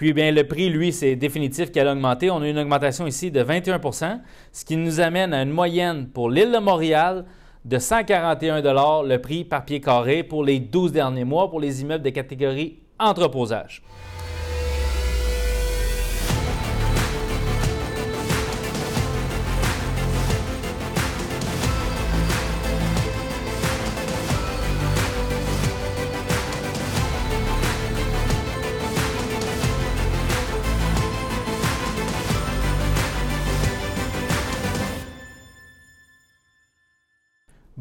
[0.00, 2.30] Puis bien, le prix, lui, c'est définitif qu'elle a augmenté.
[2.30, 4.18] On a une augmentation ici de 21%
[4.50, 7.26] ce qui nous amène à une moyenne pour l'île de Montréal
[7.66, 8.62] de 141
[9.02, 12.78] le prix par pied carré pour les 12 derniers mois pour les immeubles de catégorie
[12.98, 13.82] entreposage.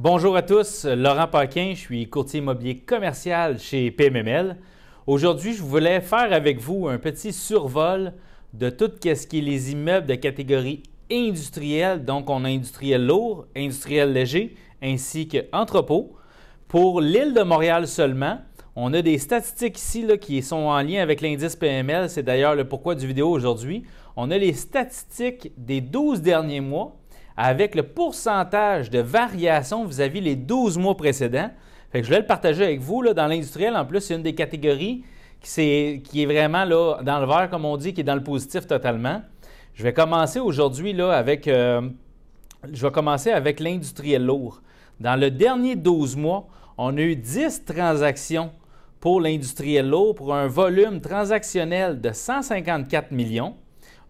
[0.02, 4.55] Bonjour à tous, Laurent Paquin, je suis courtier immobilier commercial chez PMML.
[5.05, 8.13] Aujourd'hui, je voulais faire avec vous un petit survol
[8.54, 12.05] de tout ce qui est les immeubles de catégorie industrielle.
[12.05, 16.16] Donc, on a industriel lourd, industriel léger, ainsi que entrepôt.
[16.70, 18.40] Pour l'île de Montréal seulement,
[18.77, 22.09] on a des statistiques ici qui sont en lien avec l'indice PML.
[22.09, 23.84] C'est d'ailleurs le pourquoi du vidéo aujourd'hui.
[24.16, 26.99] On a les statistiques des 12 derniers mois
[27.41, 31.49] avec le pourcentage de variation vis-à-vis les 12 mois précédents.
[31.93, 33.01] je vais le partager avec vous.
[33.13, 35.05] dans l'industriel, en plus, c'est une des catégories
[35.40, 38.68] qui, est, vraiment là, dans le vert, comme on dit, qui est dans le positif
[38.68, 39.21] totalement.
[39.73, 41.90] Je vais commencer aujourd'hui avec, euh,
[42.62, 44.62] avec l'industriel lourd.
[44.99, 46.46] Dans le dernier 12 mois,
[46.77, 48.51] on a eu 10 transactions
[48.99, 53.55] pour l'industriel lourd pour un volume transactionnel de 154 millions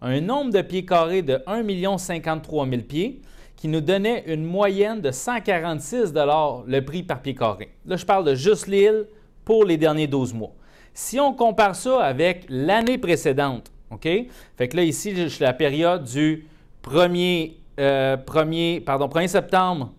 [0.02, 3.20] un nombre de pieds carrés de 1 53 000 pieds
[3.56, 7.70] qui nous donnait une moyenne de 146 le prix par pied carré.
[7.84, 9.06] Là, je parle de juste l'île
[9.44, 10.52] pour les derniers 12 mois.
[10.94, 14.08] Si on compare ça avec l'année précédente, OK?
[14.56, 16.46] Fait que là, ici, je suis la période du
[16.82, 18.16] 1er, euh,
[18.84, 19.92] pardon, 1er septembre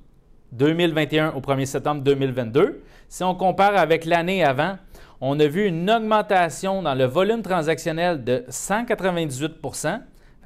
[0.54, 2.82] 2021 au 1er septembre 2022.
[3.08, 4.78] Si on compare avec l'année avant,
[5.22, 10.02] on a vu une augmentation dans le volume transactionnel de 198%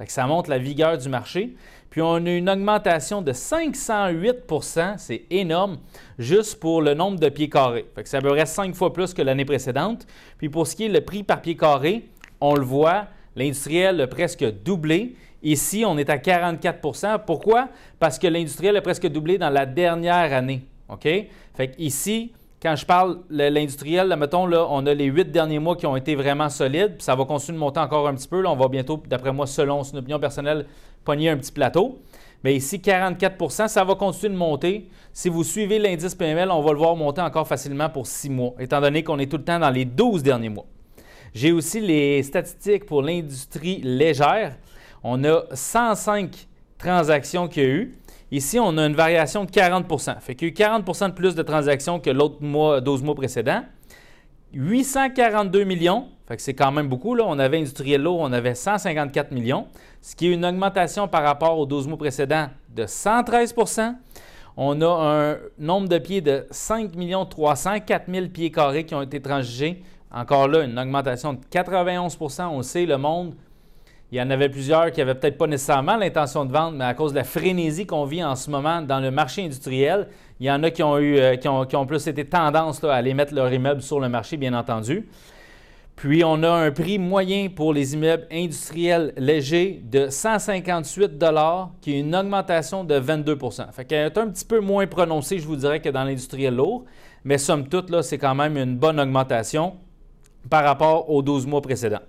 [0.06, 1.56] ça montre la vigueur du marché.
[1.90, 5.78] Puis on a une augmentation de 508% c'est énorme,
[6.18, 7.86] juste pour le nombre de pieds carrés.
[7.94, 10.06] Fait que ça reste cinq fois plus que l'année précédente.
[10.36, 12.08] Puis pour ce qui est le prix par pied carré,
[12.40, 15.16] on le voit, l'industriel a presque doublé.
[15.42, 17.68] Ici, on est à 44% Pourquoi?
[17.98, 20.66] Parce que l'industriel a presque doublé dans la dernière année.
[20.88, 21.08] OK?
[21.54, 22.32] Fait ici,
[22.66, 26.16] quand je parle l'industriel, mettons, là, on a les huit derniers mois qui ont été
[26.16, 28.40] vraiment solides, puis ça va continuer de monter encore un petit peu.
[28.40, 30.66] Là, on va bientôt, d'après moi, selon son opinion personnelle,
[31.04, 32.00] pogner un petit plateau.
[32.42, 34.88] Mais ici, 44% ça va continuer de monter.
[35.12, 38.54] Si vous suivez l'indice PML, on va le voir monter encore facilement pour six mois,
[38.58, 40.66] étant donné qu'on est tout le temps dans les 12 derniers mois.
[41.34, 44.56] J'ai aussi les statistiques pour l'industrie légère.
[45.04, 47.98] On a 105 transactions qu'il y a eu.
[48.32, 49.86] Ici, on a une variation de 40
[50.20, 53.14] Fait qu'il y a eu 40% de plus de transactions que l'autre mois, 12 mois
[53.14, 53.62] précédents.
[54.52, 57.16] 842 millions, c'est quand même beaucoup.
[57.16, 59.66] On avait industriel lourd, on avait 154 millions,
[60.00, 63.94] ce qui est une augmentation par rapport aux 12 mois précédents de 113%
[64.56, 66.92] On a un nombre de pieds de 5
[67.28, 69.82] 304 000 pieds carrés qui ont été transigés.
[70.10, 73.34] Encore là, une augmentation de 91% On sait, le monde
[74.12, 76.94] il y en avait plusieurs qui n'avaient peut-être pas nécessairement l'intention de vendre, mais à
[76.94, 80.08] cause de la frénésie qu'on vit en ce moment dans le marché industriel,
[80.38, 83.14] il y en a qui ont, eu, euh, qui ont, plus été tendance à aller
[83.14, 85.08] mettre leur immeuble sur le marché, bien entendu.
[85.96, 91.12] Puis on a un prix moyen pour les immeubles industriels légers de 158
[91.80, 95.46] qui est une augmentation de 22% Fait qu'elle est un petit peu moins prononcée, je
[95.46, 96.84] vous dirais, que dans l'industriel lourd,
[97.24, 99.74] mais somme toute, là, c'est quand même une bonne augmentation
[100.48, 102.02] par rapport aux 12 mois précédents.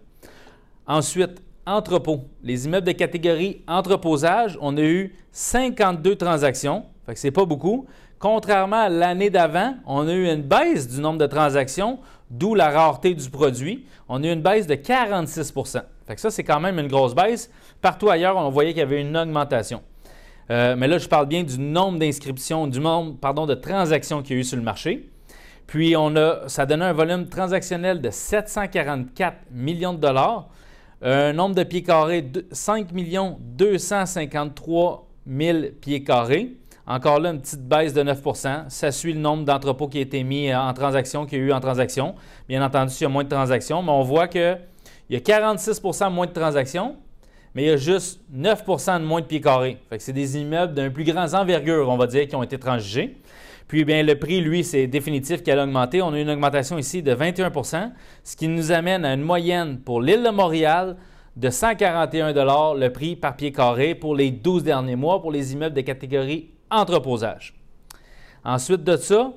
[0.85, 2.21] Ensuite, entrepôt.
[2.41, 7.85] Les immeubles de catégorie entreposage, on a eu 52 transactions, fait que c'est pas beaucoup.
[8.17, 11.99] Contrairement à l'année d'avant, on a eu une baisse du nombre de transactions,
[12.31, 13.85] d'où la rareté du produit.
[14.09, 15.53] On a eu une baisse de 46
[16.07, 17.51] fait que ça, c'est quand même une grosse baisse.
[17.81, 19.81] Partout ailleurs, on voyait qu'il y avait une augmentation.
[20.49, 24.37] Euh, mais là, je parle bien du nombre d'inscriptions, du nombre pardon, de transactions qu'il
[24.37, 25.09] y a eu sur le marché.
[25.67, 30.47] Puis, on a, ça donnait un volume transactionnel de 744 millions de dollars.
[31.01, 36.53] Un nombre de pieds carrés, de 5 253 000 pieds carrés.
[36.87, 40.23] Encore là, une petite baisse de 9% Ça suit le nombre d'entrepôts qui a été
[40.23, 42.15] mis en transaction, qu'il y a eu en transaction.
[42.49, 44.57] Bien entendu, il y a moins de transactions, mais on voit qu'il
[45.11, 46.95] y a 46% moins de transactions,
[47.53, 49.77] mais il y a juste 9% de moins de pieds carrés.
[49.99, 53.17] c'est des immeubles d'un plus grand envergure, on va dire, qui ont été transigés.
[53.67, 56.01] Puis bien, le prix, lui, c'est définitif qu'elle a augmenté.
[56.01, 57.91] On a une augmentation ici de 21%
[58.23, 60.95] ce qui nous amène à une moyenne pour l'île de Montréal
[61.35, 65.75] de 141 le prix par pied carré pour les 12 derniers mois pour les immeubles
[65.75, 67.53] de catégorie entreposage.
[68.43, 69.33] Ensuite de ça,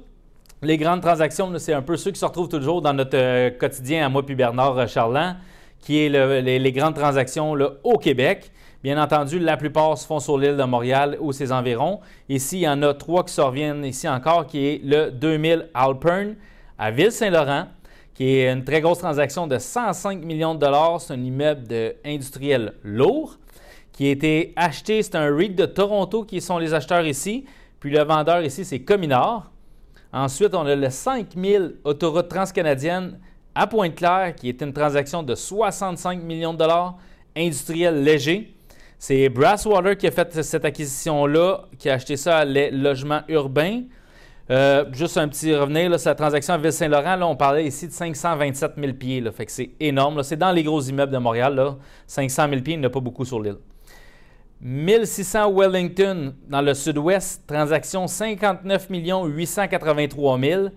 [0.62, 4.06] les grandes transactions, c'est un peu ceux qui se retrouvent toujours dans notre euh, quotidien
[4.06, 5.36] à moi puis Bernard Charland
[5.80, 8.52] qui est les, grandes transactions au Québec.
[8.82, 12.00] Bien entendu, la plupart se font sur l'île de Montréal ou ses environs.
[12.30, 15.68] Ici, il y en a trois qui se reviennent ici encore, qui est le 2000
[15.74, 16.34] Alpern
[16.78, 17.66] à Ville-Saint-Laurent,
[18.14, 20.98] qui est une très grosse transaction de 105 millions de dollars.
[21.02, 23.36] C'est un immeuble industriel lourd
[23.92, 25.02] qui a été acheté.
[25.02, 27.44] C'est un REIT de Toronto qui sont les acheteurs ici.
[27.80, 29.50] Puis le vendeur ici, c'est Cominard.
[30.10, 33.18] Ensuite, on a le 5000 autoroute transcanadienne
[33.54, 36.96] à Pointe-Claire, qui est une transaction de 65 millions de dollars,
[37.36, 38.54] industriel léger.
[39.02, 43.84] C'est Brasswater qui a fait cette acquisition-là, qui a acheté ça à les logements urbains.
[44.50, 48.72] Euh, juste un petit revenir, là, sa transaction à Ville-Saint-Laurent, on parlait ici de 527
[48.76, 49.22] 000 pieds.
[49.22, 50.22] Là, fait que c'est énorme.
[50.22, 51.54] C'est dans les gros immeubles de Montréal.
[51.54, 53.56] Là, 500 000 pieds, il n'y en a pas beaucoup sur l'île.
[54.60, 60.68] 1600 Wellington dans le sud-ouest, transaction 59 883 000.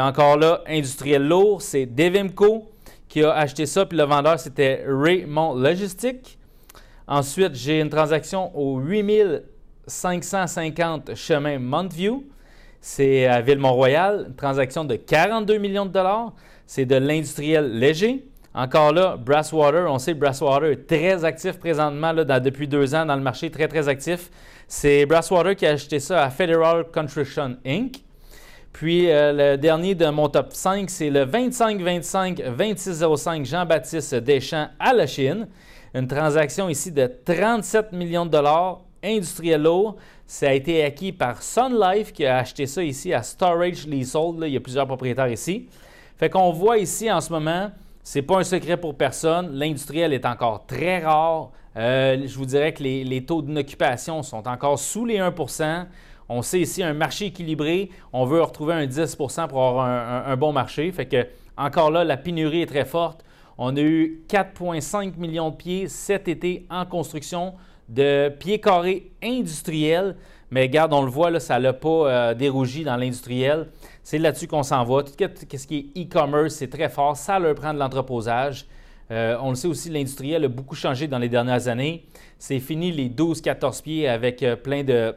[0.00, 2.72] encore là, industriel lourd, c'est Devimco
[3.08, 6.40] qui a acheté ça, puis le vendeur c'était Raymond Logistique.
[7.06, 12.24] Ensuite, j'ai une transaction au 8550 chemin Montview.
[12.80, 16.32] C'est à Ville-Mont-Royal, une transaction de 42 millions de dollars.
[16.66, 18.26] C'est de l'industriel léger.
[18.54, 23.06] Encore là, Brasswater, on sait que Brasswater est très actif présentement là, depuis deux ans
[23.06, 24.28] dans le marché, très très actif.
[24.68, 28.02] C'est Brasswater qui a acheté ça à Federal Construction Inc.
[28.72, 35.06] Puis euh, le dernier de mon top 5, c'est le 25-25-2605 Jean-Baptiste Deschamps à la
[35.06, 35.46] Chine.
[35.94, 39.96] Une transaction ici de 37 millions de dollars, industriel lourd.
[40.26, 44.42] Ça a été acquis par Sun Life qui a acheté ça ici à Storage Leasehold.
[44.46, 45.68] Il y a plusieurs propriétaires ici.
[46.16, 47.70] Fait qu'on voit ici en ce moment
[48.14, 49.50] n'est pas un secret pour personne.
[49.52, 51.50] L'industriel est encore très rare.
[51.76, 55.86] Euh, je vous dirais que les, taux d'inoccupation sont encore sous les 1%
[56.30, 57.90] On sait ici un marché équilibré.
[58.14, 59.86] On veut retrouver un 10% pour avoir
[60.26, 60.90] un, bon marché.
[60.90, 63.22] Fait que, encore là, la pénurie est très forte.
[63.64, 67.54] On a eu 4,5 millions de pieds cet été en construction
[67.88, 70.16] de pieds carrés industriels.
[70.50, 73.68] Mais regarde, on le voit, là, ça n'a pas euh, dérougi dans l'industriel.
[74.02, 75.04] C'est là-dessus qu'on s'en va.
[75.04, 77.16] Tout ce qui est e-commerce, c'est très fort.
[77.16, 78.66] Ça leur prend de l'entreposage.
[79.12, 82.04] Euh, on le sait aussi, l'industriel a beaucoup changé dans les dernières années.
[82.40, 85.14] C'est fini les 12-14 pieds avec euh, plein de,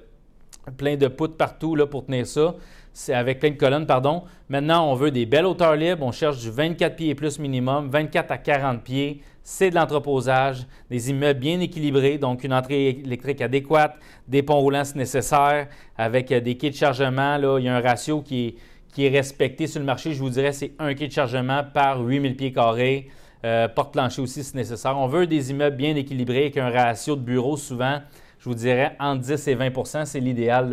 [0.78, 2.54] plein poutres partout là, pour tenir ça.
[2.98, 4.24] C'est avec plein de colonnes, pardon.
[4.48, 6.06] Maintenant, on veut des belles hauteurs libres.
[6.06, 9.22] On cherche du 24 pieds et plus minimum, 24 à 40 pieds.
[9.44, 13.98] C'est de l'entreposage, des immeubles bien équilibrés, donc une entrée électrique adéquate,
[14.30, 17.36] des ponts roulants si nécessaire, avec euh, des quais de chargement.
[17.38, 18.56] Là, il y a un ratio qui
[18.98, 22.38] est, respecté sur le marché, je vous dirais, c'est un quai de chargement par 8000
[22.38, 23.10] pieds carrés.
[23.44, 24.98] Euh, porte-plancher aussi si nécessaire.
[24.98, 28.00] On veut des immeubles bien équilibrés avec un ratio de bureaux souvent,
[28.40, 30.70] je vous dirais, entre 10 et 20% C'est l'idéal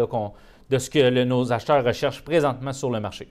[0.73, 3.29] de ce que nos acheteurs recherchent présentement sur le marché.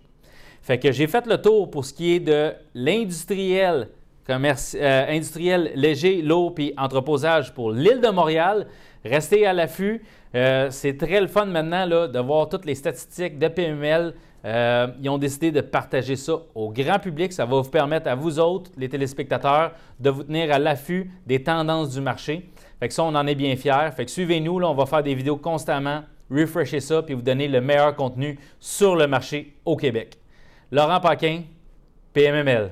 [0.61, 3.89] Fait que j'ai fait le tour pour ce qui est de l'industriel,
[4.29, 8.67] euh, industriel léger, lourd puis entreposage pour l'île de Montréal.
[9.03, 10.03] Restez à l'affût.
[10.35, 15.09] Euh, c'est très le fun maintenant de voir toutes les statistiques de PML euh, ils
[15.09, 17.31] ont décidé de partager ça au grand public.
[17.31, 21.43] Ça va vous permettre à vous autres, les téléspectateurs, de vous tenir à l'affût des
[21.43, 22.49] tendances du marché.
[22.79, 23.89] Fait que ça, on en est bien fiers.
[23.95, 26.01] Fait que suivez-nous, on va faire des vidéos constamment,
[26.31, 30.17] refresher ça, puis vous donner le meilleur contenu sur le marché au Québec.
[30.71, 31.43] Laurent Paquin,
[32.13, 32.71] PMML.